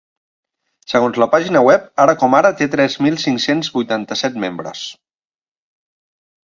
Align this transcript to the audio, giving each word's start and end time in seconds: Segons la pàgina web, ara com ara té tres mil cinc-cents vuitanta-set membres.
Segons 0.93 1.19
la 1.23 1.27
pàgina 1.33 1.61
web, 1.67 1.85
ara 2.05 2.17
com 2.23 2.37
ara 2.39 2.53
té 2.63 2.69
tres 2.77 2.97
mil 3.09 3.21
cinc-cents 3.27 3.73
vuitanta-set 3.79 4.43
membres. 4.47 4.87